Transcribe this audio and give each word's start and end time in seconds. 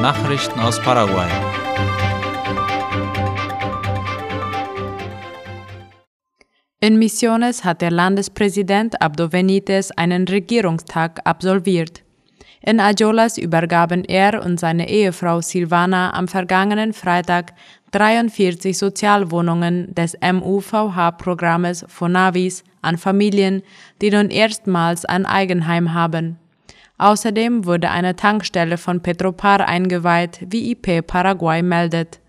Nachrichten 0.00 0.58
aus 0.60 0.80
Paraguay. 0.80 1.28
In 6.80 6.98
Misiones 6.98 7.64
hat 7.64 7.82
der 7.82 7.90
Landespräsident 7.90 9.02
Abdo 9.02 9.28
Benitez 9.28 9.90
einen 9.90 10.26
Regierungstag 10.26 11.20
absolviert. 11.24 12.02
In 12.62 12.80
Ayolas 12.80 13.36
übergaben 13.36 14.02
er 14.06 14.42
und 14.42 14.58
seine 14.58 14.88
Ehefrau 14.88 15.42
Silvana 15.42 16.14
am 16.14 16.28
vergangenen 16.28 16.94
Freitag 16.94 17.52
43 17.90 18.78
Sozialwohnungen 18.78 19.94
des 19.94 20.16
MUVH-Programmes 20.22 21.84
Fonavis 21.88 22.64
an 22.80 22.96
Familien, 22.96 23.62
die 24.00 24.10
nun 24.10 24.30
erstmals 24.30 25.04
ein 25.04 25.26
Eigenheim 25.26 25.92
haben. 25.92 26.38
Außerdem 27.00 27.64
wurde 27.64 27.90
eine 27.90 28.14
Tankstelle 28.14 28.76
von 28.76 29.00
Petropar 29.00 29.66
eingeweiht, 29.66 30.44
wie 30.50 30.70
IP 30.70 31.06
Paraguay 31.06 31.62
meldet. 31.62 32.20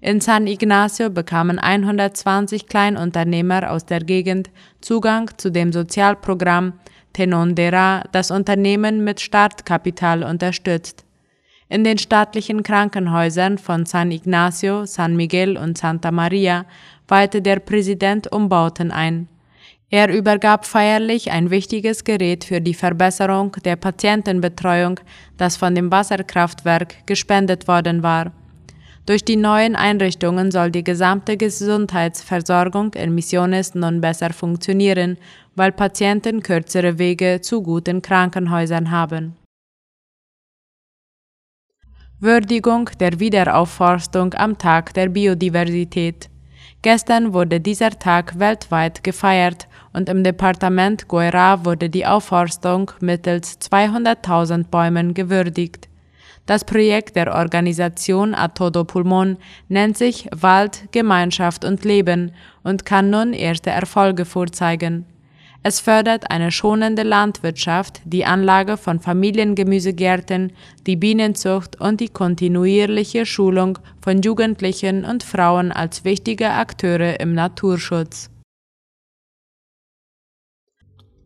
In 0.00 0.22
San 0.22 0.46
Ignacio 0.46 1.10
bekamen 1.10 1.58
120 1.58 2.66
Kleinunternehmer 2.66 3.70
aus 3.70 3.84
der 3.84 4.00
Gegend 4.00 4.48
Zugang 4.80 5.30
zu 5.36 5.50
dem 5.50 5.74
Sozialprogramm 5.74 6.72
Tenondera, 7.12 8.04
das 8.12 8.30
Unternehmen 8.30 9.04
mit 9.04 9.20
Startkapital 9.20 10.22
unterstützt. 10.22 11.04
In 11.68 11.84
den 11.84 11.98
staatlichen 11.98 12.62
Krankenhäusern 12.62 13.58
von 13.58 13.84
San 13.84 14.10
Ignacio, 14.10 14.86
San 14.86 15.16
Miguel 15.16 15.58
und 15.58 15.76
Santa 15.76 16.10
Maria 16.10 16.64
weihte 17.08 17.42
der 17.42 17.58
Präsident 17.58 18.32
Umbauten 18.32 18.90
ein. 18.90 19.28
Er 19.94 20.12
übergab 20.12 20.66
feierlich 20.66 21.30
ein 21.30 21.50
wichtiges 21.50 22.02
Gerät 22.02 22.42
für 22.42 22.60
die 22.60 22.74
Verbesserung 22.74 23.52
der 23.64 23.76
Patientenbetreuung, 23.76 24.98
das 25.36 25.56
von 25.56 25.72
dem 25.76 25.92
Wasserkraftwerk 25.92 27.06
gespendet 27.06 27.68
worden 27.68 28.02
war. 28.02 28.32
Durch 29.06 29.24
die 29.24 29.36
neuen 29.36 29.76
Einrichtungen 29.76 30.50
soll 30.50 30.72
die 30.72 30.82
gesamte 30.82 31.36
Gesundheitsversorgung 31.36 32.94
in 32.94 33.14
Misiones 33.14 33.76
nun 33.76 34.00
besser 34.00 34.32
funktionieren, 34.32 35.16
weil 35.54 35.70
Patienten 35.70 36.42
kürzere 36.42 36.98
Wege 36.98 37.40
zu 37.40 37.62
guten 37.62 38.02
Krankenhäusern 38.02 38.90
haben. 38.90 39.36
Würdigung 42.18 42.90
der 42.98 43.20
Wiederaufforstung 43.20 44.34
am 44.34 44.58
Tag 44.58 44.92
der 44.94 45.08
Biodiversität. 45.08 46.30
Gestern 46.82 47.32
wurde 47.32 47.60
dieser 47.60 47.90
Tag 47.90 48.40
weltweit 48.40 49.04
gefeiert 49.04 49.68
und 49.94 50.08
im 50.08 50.22
Departement 50.22 51.06
Guairá 51.06 51.64
wurde 51.64 51.88
die 51.88 52.04
Aufforstung 52.04 52.90
mittels 53.00 53.58
200.000 53.60 54.64
Bäumen 54.68 55.14
gewürdigt. 55.14 55.88
Das 56.46 56.64
Projekt 56.64 57.16
der 57.16 57.34
Organisation 57.34 58.34
A 58.34 58.48
Todo 58.48 58.84
Pulmon 58.84 59.38
nennt 59.68 59.96
sich 59.96 60.28
Wald, 60.34 60.88
Gemeinschaft 60.92 61.64
und 61.64 61.84
Leben 61.84 62.32
und 62.62 62.84
kann 62.84 63.08
nun 63.08 63.32
erste 63.32 63.70
Erfolge 63.70 64.26
vorzeigen. 64.26 65.06
Es 65.62 65.80
fördert 65.80 66.30
eine 66.30 66.52
schonende 66.52 67.04
Landwirtschaft, 67.04 68.02
die 68.04 68.26
Anlage 68.26 68.76
von 68.76 69.00
Familiengemüsegärten, 69.00 70.52
die 70.86 70.96
Bienenzucht 70.96 71.80
und 71.80 72.00
die 72.00 72.10
kontinuierliche 72.10 73.24
Schulung 73.24 73.78
von 74.02 74.20
Jugendlichen 74.20 75.06
und 75.06 75.22
Frauen 75.22 75.72
als 75.72 76.04
wichtige 76.04 76.50
Akteure 76.50 77.18
im 77.18 77.32
Naturschutz. 77.32 78.33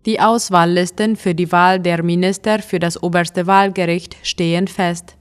Die 0.07 0.21
Auswahllisten 0.21 1.17
für 1.17 1.35
die 1.35 1.51
Wahl 1.51 1.81
der 1.81 2.03
Minister 2.03 2.61
für 2.61 2.79
das 2.79 3.03
oberste 3.03 3.47
Wahlgericht 3.47 4.17
stehen 4.23 4.69
fest. 4.69 5.19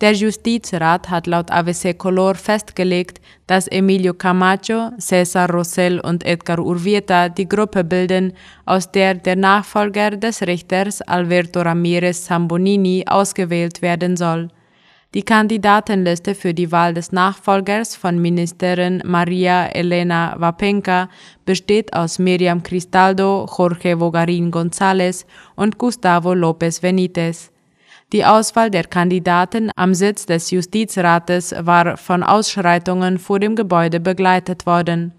Der 0.00 0.12
Justizrat 0.12 1.08
hat 1.08 1.26
laut 1.26 1.50
AVC 1.52 1.96
Color 1.96 2.34
festgelegt, 2.34 3.20
dass 3.46 3.68
Emilio 3.68 4.12
Camacho, 4.12 4.90
Cesar 4.98 5.48
Rosell 5.50 6.00
und 6.00 6.26
Edgar 6.26 6.58
Urvieta 6.58 7.28
die 7.28 7.48
Gruppe 7.48 7.84
bilden, 7.84 8.32
aus 8.64 8.90
der 8.90 9.14
der 9.14 9.36
Nachfolger 9.36 10.10
des 10.10 10.42
Richters 10.42 11.00
Alberto 11.02 11.60
Ramirez 11.60 12.24
Zambonini 12.24 13.04
ausgewählt 13.06 13.82
werden 13.82 14.16
soll. 14.16 14.48
Die 15.14 15.22
Kandidatenliste 15.22 16.34
für 16.34 16.52
die 16.52 16.72
Wahl 16.72 16.92
des 16.92 17.12
Nachfolgers 17.12 17.94
von 17.94 18.20
Ministerin 18.20 19.00
Maria 19.04 19.66
Elena 19.66 20.34
Vapenka 20.40 21.08
besteht 21.46 21.94
aus 21.94 22.18
Miriam 22.18 22.64
Cristaldo, 22.64 23.46
Jorge 23.56 24.00
Vogarin 24.00 24.50
González 24.50 25.24
und 25.54 25.78
Gustavo 25.78 26.32
López 26.32 26.80
Benítez. 26.80 27.52
Die 28.12 28.24
Auswahl 28.24 28.72
der 28.72 28.84
Kandidaten 28.84 29.70
am 29.76 29.94
Sitz 29.94 30.26
des 30.26 30.50
Justizrates 30.50 31.54
war 31.60 31.96
von 31.96 32.24
Ausschreitungen 32.24 33.18
vor 33.20 33.38
dem 33.38 33.54
Gebäude 33.54 34.00
begleitet 34.00 34.66
worden. 34.66 35.12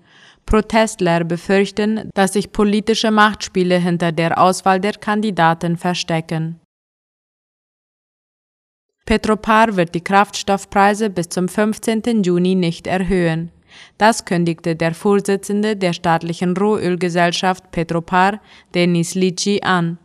Protestler 0.46 1.24
befürchten, 1.24 2.10
dass 2.14 2.34
sich 2.34 2.52
politische 2.52 3.12
Machtspiele 3.12 3.78
hinter 3.78 4.12
der 4.12 4.42
Auswahl 4.42 4.82
der 4.82 4.94
Kandidaten 4.94 5.78
verstecken. 5.78 6.60
Petropar 9.06 9.76
wird 9.76 9.94
die 9.94 10.04
Kraftstoffpreise 10.04 11.12
bis 11.12 11.30
zum 11.30 11.48
15. 11.48 12.24
Juni 12.24 12.56
nicht 12.56 12.88
erhöhen. 12.88 13.52
Das 14.00 14.26
kündigte 14.26 14.76
der 14.76 14.96
Vorsitzende 14.96 15.76
der 15.76 15.94
staatlichen 15.94 16.58
Rohölgesellschaft 16.58 17.70
Petropar, 17.70 18.40
Denis 18.74 19.14
Lici, 19.14 19.62
an. 19.64 20.00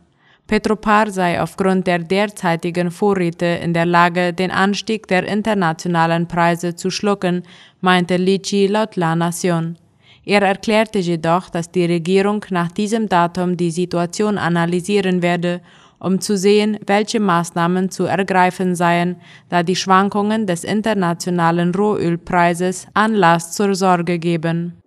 Petropar 0.45 1.09
sei 1.09 1.41
aufgrund 1.41 1.87
der 1.87 1.97
derzeitigen 1.97 2.91
Vorräte 2.91 3.45
in 3.45 3.73
der 3.73 3.87
Lage, 3.87 4.33
den 4.33 4.51
Anstieg 4.51 5.07
der 5.07 5.27
internationalen 5.27 6.27
Preise 6.27 6.75
zu 6.75 6.91
schlucken, 6.91 7.41
meinte 7.79 8.17
Lici 8.17 8.67
laut 8.67 8.97
La 8.97 9.15
Nation. 9.15 9.79
Er 10.25 10.43
erklärte 10.43 10.99
jedoch, 10.99 11.49
dass 11.49 11.71
die 11.71 11.85
Regierung 11.85 12.45
nach 12.51 12.71
diesem 12.71 13.09
Datum 13.09 13.57
die 13.57 13.71
Situation 13.71 14.37
analysieren 14.37 15.23
werde 15.23 15.61
um 16.01 16.19
zu 16.19 16.35
sehen, 16.35 16.79
welche 16.87 17.19
Maßnahmen 17.19 17.91
zu 17.91 18.05
ergreifen 18.05 18.75
seien, 18.75 19.17
da 19.49 19.61
die 19.61 19.75
Schwankungen 19.75 20.47
des 20.47 20.63
internationalen 20.63 21.73
Rohölpreises 21.73 22.87
Anlass 22.93 23.53
zur 23.53 23.75
Sorge 23.75 24.17
geben. 24.17 24.81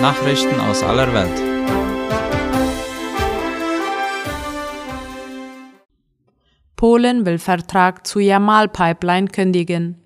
Nachrichten 0.00 0.58
aus 0.60 0.82
aller 0.82 1.12
Welt. 1.12 1.42
Polen 6.76 7.24
will 7.24 7.38
Vertrag 7.38 8.06
zu 8.06 8.20
Jamal-Pipeline 8.20 9.28
kündigen. 9.28 9.96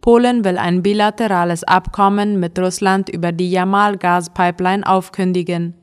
Polen 0.00 0.44
will 0.44 0.58
ein 0.58 0.82
bilaterales 0.82 1.64
Abkommen 1.64 2.40
mit 2.40 2.58
Russland 2.58 3.08
über 3.08 3.32
die 3.32 3.50
Jamal-Gaspipeline 3.50 4.86
aufkündigen. 4.86 5.74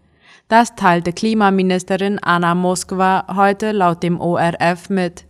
Das 0.47 0.75
teilte 0.75 1.13
Klimaministerin 1.13 2.19
Anna 2.21 2.53
Moskwa 2.53 3.25
heute 3.35 3.71
laut 3.71 4.03
dem 4.03 4.19
ORF 4.19 4.89
mit. 4.89 5.25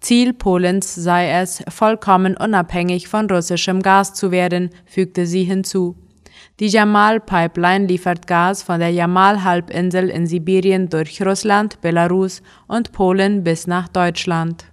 Ziel 0.00 0.32
Polens 0.32 0.94
sei 0.94 1.30
es, 1.30 1.62
vollkommen 1.68 2.36
unabhängig 2.36 3.08
von 3.08 3.30
russischem 3.30 3.80
Gas 3.80 4.14
zu 4.14 4.30
werden, 4.30 4.70
fügte 4.84 5.26
sie 5.26 5.44
hinzu. 5.44 5.96
Die 6.60 6.66
Jamal-Pipeline 6.66 7.86
liefert 7.86 8.26
Gas 8.26 8.62
von 8.62 8.80
der 8.80 8.90
Jamal-Halbinsel 8.90 10.08
in 10.10 10.26
Sibirien 10.26 10.88
durch 10.88 11.20
Russland, 11.22 11.80
Belarus 11.80 12.42
und 12.66 12.92
Polen 12.92 13.44
bis 13.44 13.66
nach 13.66 13.88
Deutschland. 13.88 14.66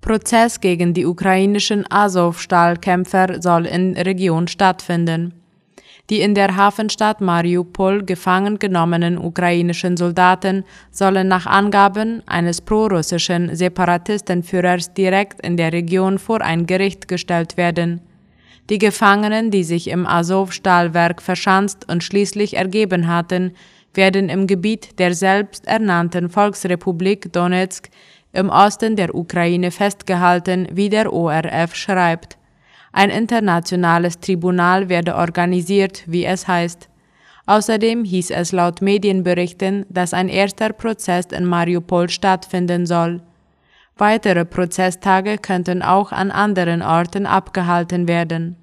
Prozess 0.00 0.60
gegen 0.60 0.94
die 0.94 1.04
ukrainischen 1.04 1.84
Azov-Stahlkämpfer 1.90 3.42
soll 3.42 3.66
in 3.66 3.96
Region 3.96 4.46
stattfinden. 4.46 5.34
Die 6.08 6.20
in 6.20 6.34
der 6.34 6.54
Hafenstadt 6.54 7.20
Mariupol 7.20 8.04
gefangen 8.04 8.60
genommenen 8.60 9.18
ukrainischen 9.18 9.96
Soldaten 9.96 10.64
sollen 10.92 11.26
nach 11.26 11.46
Angaben 11.46 12.22
eines 12.26 12.60
prorussischen 12.60 13.54
Separatistenführers 13.54 14.94
direkt 14.94 15.44
in 15.44 15.56
der 15.56 15.72
Region 15.72 16.18
vor 16.18 16.42
ein 16.42 16.66
Gericht 16.66 17.08
gestellt 17.08 17.56
werden. 17.56 18.00
Die 18.70 18.78
Gefangenen, 18.78 19.50
die 19.50 19.64
sich 19.64 19.88
im 19.88 20.06
Azov-Stahlwerk 20.06 21.22
verschanzt 21.22 21.88
und 21.88 22.04
schließlich 22.04 22.56
ergeben 22.56 23.08
hatten, 23.08 23.52
werden 23.94 24.28
im 24.28 24.46
Gebiet 24.46 24.98
der 24.98 25.14
selbsternannten 25.14 26.28
Volksrepublik 26.28 27.32
Donetsk 27.32 27.88
im 28.32 28.50
Osten 28.50 28.94
der 28.96 29.14
Ukraine 29.14 29.70
festgehalten, 29.70 30.68
wie 30.70 30.88
der 30.88 31.12
ORF 31.12 31.74
schreibt. 31.74 32.36
Ein 32.96 33.10
internationales 33.10 34.20
Tribunal 34.20 34.88
werde 34.88 35.16
organisiert, 35.16 36.02
wie 36.06 36.24
es 36.24 36.48
heißt. 36.48 36.88
Außerdem 37.44 38.04
hieß 38.04 38.30
es 38.30 38.52
laut 38.52 38.80
Medienberichten, 38.80 39.84
dass 39.90 40.14
ein 40.14 40.30
erster 40.30 40.72
Prozess 40.72 41.26
in 41.26 41.44
Mariupol 41.44 42.08
stattfinden 42.08 42.86
soll. 42.86 43.20
Weitere 43.98 44.46
Prozesstage 44.46 45.36
könnten 45.36 45.82
auch 45.82 46.10
an 46.10 46.30
anderen 46.30 46.80
Orten 46.80 47.26
abgehalten 47.26 48.08
werden. 48.08 48.56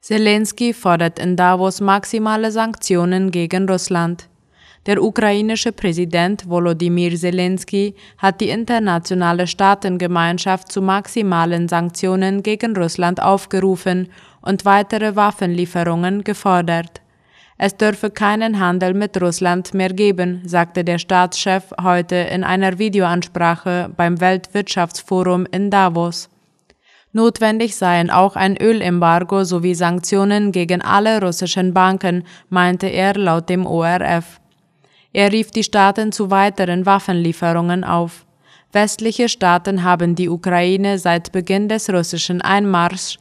Zelensky 0.00 0.72
fordert 0.72 1.18
in 1.18 1.36
Davos 1.36 1.82
maximale 1.82 2.50
Sanktionen 2.50 3.30
gegen 3.30 3.68
Russland. 3.68 4.30
Der 4.88 5.02
ukrainische 5.02 5.70
Präsident 5.72 6.48
Volodymyr 6.48 7.14
Zelensky 7.14 7.94
hat 8.16 8.40
die 8.40 8.48
internationale 8.48 9.46
Staatengemeinschaft 9.46 10.72
zu 10.72 10.80
maximalen 10.80 11.68
Sanktionen 11.68 12.42
gegen 12.42 12.74
Russland 12.74 13.22
aufgerufen 13.22 14.08
und 14.40 14.64
weitere 14.64 15.14
Waffenlieferungen 15.14 16.24
gefordert. 16.24 17.02
Es 17.58 17.76
dürfe 17.76 18.08
keinen 18.08 18.60
Handel 18.60 18.94
mit 18.94 19.20
Russland 19.20 19.74
mehr 19.74 19.90
geben, 19.90 20.40
sagte 20.46 20.84
der 20.84 20.96
Staatschef 20.96 21.64
heute 21.82 22.16
in 22.16 22.42
einer 22.42 22.78
Videoansprache 22.78 23.90
beim 23.94 24.22
Weltwirtschaftsforum 24.22 25.44
in 25.52 25.70
Davos. 25.70 26.30
Notwendig 27.12 27.76
seien 27.76 28.08
auch 28.08 28.36
ein 28.36 28.56
Ölembargo 28.56 29.44
sowie 29.44 29.74
Sanktionen 29.74 30.50
gegen 30.50 30.80
alle 30.80 31.20
russischen 31.20 31.74
Banken, 31.74 32.24
meinte 32.48 32.86
er 32.86 33.12
laut 33.18 33.50
dem 33.50 33.66
ORF. 33.66 34.40
Er 35.12 35.32
rief 35.32 35.50
die 35.50 35.64
Staaten 35.64 36.12
zu 36.12 36.30
weiteren 36.30 36.86
Waffenlieferungen 36.86 37.84
auf. 37.84 38.26
Westliche 38.72 39.28
Staaten 39.28 39.82
haben 39.82 40.14
die 40.14 40.28
Ukraine 40.28 40.98
seit 40.98 41.32
Beginn 41.32 41.68
des 41.68 41.88
russischen 41.90 42.42
Einmarschs 42.42 43.18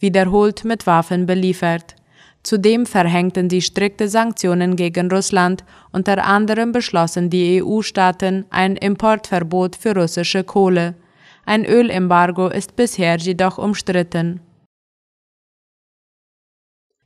wiederholt 0.00 0.64
mit 0.64 0.86
Waffen 0.86 1.26
beliefert. 1.26 1.94
Zudem 2.42 2.86
verhängten 2.86 3.48
sie 3.48 3.62
strikte 3.62 4.08
Sanktionen 4.08 4.74
gegen 4.74 5.08
Russland, 5.10 5.62
unter 5.92 6.24
anderem 6.24 6.72
beschlossen 6.72 7.30
die 7.30 7.62
EU-Staaten 7.62 8.46
ein 8.50 8.74
Importverbot 8.74 9.76
für 9.76 9.94
russische 9.94 10.42
Kohle. 10.42 10.94
Ein 11.46 11.64
Ölembargo 11.64 12.48
ist 12.48 12.74
bisher 12.74 13.16
jedoch 13.16 13.58
umstritten. 13.58 14.40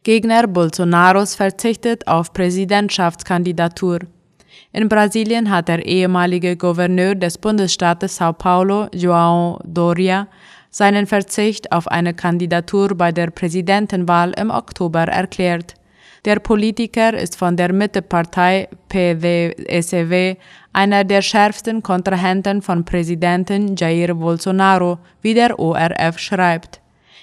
Gegner 0.07 0.47
Bolsonaros 0.47 1.35
verzichtet 1.35 2.07
auf 2.07 2.33
Präsidentschaftskandidatur. 2.33 3.99
In 4.73 4.89
Brasilien 4.89 5.51
hat 5.51 5.67
der 5.67 5.85
ehemalige 5.85 6.57
Gouverneur 6.57 7.17
des 7.17 7.37
Bundesstaates 7.37 8.15
Sao 8.15 8.33
Paulo, 8.33 8.87
João 8.95 9.59
Doria, 9.65 10.29
seinen 10.71 11.09
Verzicht 11.09 11.73
auf 11.73 11.89
eine 11.89 12.15
Kandidatur 12.15 12.95
bei 12.95 13.11
der 13.11 13.33
Präsidentenwahl 13.33 14.33
im 14.39 14.51
Oktober 14.51 15.09
erklärt. 15.09 15.75
Der 16.25 16.39
Politiker 16.39 17.13
ist 17.13 17.35
von 17.37 17.57
der 17.57 17.73
Mittepartei 17.73 18.69
PDSW 18.89 20.37
einer 20.73 21.03
der 21.03 21.23
schärfsten 21.23 21.83
Kontrahenten 21.83 22.63
von 22.63 22.85
Präsidenten 22.85 23.75
Jair 23.75 24.15
Bolsonaro, 24.15 24.99
wie 25.21 25.35
der 25.35 25.59
ORF 25.59 26.21
schreibt. 26.21 26.81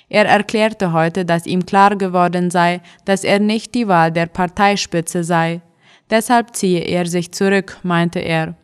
Er 0.10 0.26
erklärte 0.26 0.94
heute, 0.94 1.26
dass 1.26 1.46
ihm 1.46 1.66
klar 1.66 1.96
geworden 1.96 2.52
sei, 2.52 2.82
dass 3.06 3.24
er 3.24 3.40
nicht 3.40 3.74
die 3.74 3.88
Wahl 3.88 4.12
der 4.12 4.28
Parteispitze 4.28 5.24
sei. 5.24 5.62
Deshalb 6.10 6.56
ziehe 6.56 6.82
er 6.82 7.06
sich 7.06 7.32
zurück, 7.32 7.80
meinte 7.84 8.20
er. 8.20 8.56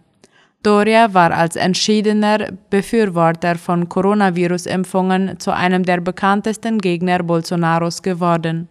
Doria 0.61 1.13
war 1.13 1.31
als 1.31 1.55
entschiedener 1.55 2.51
Befürworter 2.69 3.55
von 3.55 3.87
Coronavirus-Impfungen 3.87 5.39
zu 5.39 5.51
einem 5.51 5.83
der 5.83 6.01
bekanntesten 6.01 6.79
Gegner 6.79 7.23
Bolsonaros 7.23 8.03
geworden. 8.03 8.67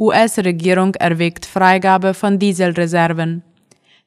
US-Regierung 0.00 0.94
erwägt 0.96 1.46
Freigabe 1.46 2.14
von 2.14 2.38
Dieselreserven. 2.38 3.44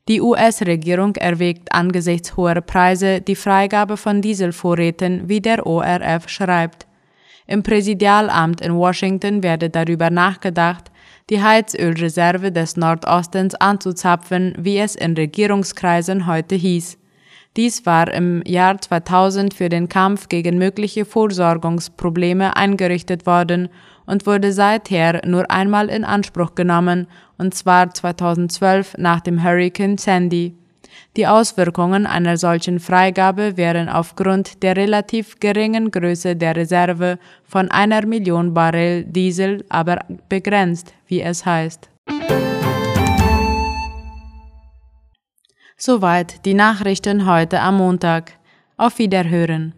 Die 0.09 0.19
US-Regierung 0.19 1.15
erwägt 1.15 1.73
angesichts 1.73 2.35
hoher 2.35 2.59
Preise 2.59 3.21
die 3.21 3.37
Freigabe 3.37 3.95
von 3.95 4.21
Dieselvorräten, 4.21 5.29
wie 5.29 5.39
der 5.39 5.65
ORF 5.65 6.27
schreibt. 6.27 6.87
Im 7.47 7.63
Präsidialamt 7.63 8.59
in 8.59 8.75
Washington 8.75 9.43
werde 9.43 9.69
darüber 9.69 10.09
nachgedacht, 10.09 10.91
die 11.29 11.41
Heizölreserve 11.41 12.51
des 12.51 12.75
Nordostens 12.75 13.55
anzuzapfen, 13.55 14.55
wie 14.57 14.77
es 14.77 14.95
in 14.95 15.13
Regierungskreisen 15.13 16.27
heute 16.27 16.55
hieß. 16.55 16.97
Dies 17.55 17.85
war 17.85 18.11
im 18.13 18.41
Jahr 18.45 18.81
2000 18.81 19.53
für 19.53 19.69
den 19.69 19.87
Kampf 19.87 20.27
gegen 20.27 20.57
mögliche 20.57 21.05
Vorsorgungsprobleme 21.05 22.57
eingerichtet 22.57 23.25
worden 23.25 23.69
und 24.05 24.25
wurde 24.25 24.51
seither 24.51 25.21
nur 25.25 25.49
einmal 25.49 25.89
in 25.89 26.03
Anspruch 26.03 26.55
genommen, 26.55 27.07
und 27.37 27.53
zwar 27.53 27.93
2012 27.93 28.97
nach 28.97 29.21
dem 29.21 29.43
Hurricane 29.43 29.97
Sandy. 29.97 30.55
Die 31.15 31.27
Auswirkungen 31.27 32.05
einer 32.07 32.37
solchen 32.37 32.79
Freigabe 32.79 33.57
wären 33.57 33.89
aufgrund 33.89 34.63
der 34.63 34.75
relativ 34.75 35.39
geringen 35.39 35.91
Größe 35.91 36.35
der 36.35 36.55
Reserve 36.55 37.19
von 37.43 37.69
einer 37.69 38.05
Million 38.05 38.53
Barrel 38.53 39.03
Diesel 39.03 39.63
aber 39.69 39.99
begrenzt, 40.29 40.93
wie 41.07 41.21
es 41.21 41.45
heißt. 41.45 41.89
Soweit 45.77 46.45
die 46.45 46.53
Nachrichten 46.53 47.25
heute 47.25 47.59
am 47.59 47.77
Montag. 47.77 48.33
Auf 48.77 48.97
Wiederhören. 48.97 49.73